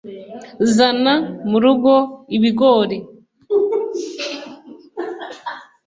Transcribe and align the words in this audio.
zana 0.75 1.13
murugo 1.49 1.93
ibigori. 2.35 2.97